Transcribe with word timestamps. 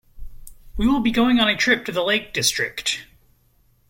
We 0.77 0.87
will 0.87 1.01
be 1.01 1.11
going 1.11 1.39
on 1.39 1.47
a 1.47 1.55
trip 1.55 1.85
to 1.85 1.91
the 1.91 2.03
lake 2.03 2.33
district. 2.33 3.05